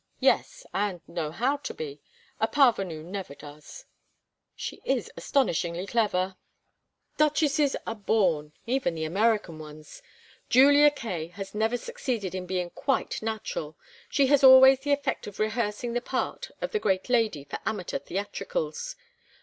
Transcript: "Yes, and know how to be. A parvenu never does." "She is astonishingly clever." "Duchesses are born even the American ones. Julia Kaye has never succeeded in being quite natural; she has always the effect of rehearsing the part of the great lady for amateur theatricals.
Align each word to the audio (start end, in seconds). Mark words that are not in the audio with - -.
"Yes, 0.19 0.65
and 0.73 0.99
know 1.07 1.29
how 1.29 1.57
to 1.57 1.75
be. 1.75 2.01
A 2.39 2.47
parvenu 2.47 3.03
never 3.05 3.35
does." 3.35 3.85
"She 4.55 4.81
is 4.83 5.11
astonishingly 5.15 5.85
clever." 5.85 6.37
"Duchesses 7.17 7.75
are 7.85 7.93
born 7.93 8.53
even 8.65 8.95
the 8.95 9.05
American 9.05 9.59
ones. 9.59 10.01
Julia 10.49 10.89
Kaye 10.89 11.27
has 11.27 11.53
never 11.53 11.77
succeeded 11.77 12.33
in 12.33 12.47
being 12.47 12.71
quite 12.71 13.21
natural; 13.21 13.77
she 14.09 14.25
has 14.25 14.43
always 14.43 14.79
the 14.79 14.91
effect 14.91 15.27
of 15.27 15.37
rehearsing 15.37 15.93
the 15.93 16.01
part 16.01 16.49
of 16.61 16.71
the 16.71 16.79
great 16.79 17.07
lady 17.07 17.43
for 17.43 17.59
amateur 17.63 17.99
theatricals. 17.99 18.95